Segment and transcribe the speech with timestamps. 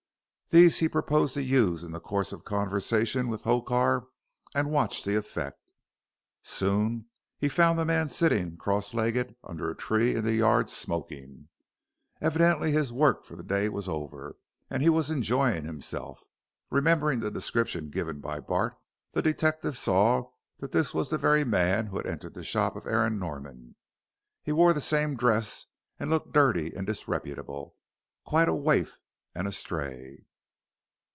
[0.53, 4.09] These he proposed to use in the course of conversation with Hokar
[4.53, 5.73] and watch the effect.
[6.41, 7.05] Soon
[7.37, 11.47] he found the man sitting cross legged under a tree in the yard, smoking.
[12.19, 14.35] Evidently his work for the day was over,
[14.69, 16.27] and he was enjoying himself.
[16.69, 18.75] Remembering the description given by Bart,
[19.13, 22.85] the detective saw that this was the very man who had entered the shop of
[22.85, 23.75] Aaron Norman.
[24.43, 27.77] He wore the same dress and looked dirty and disreputable
[28.25, 28.99] quite a waif
[29.33, 30.25] and a stray.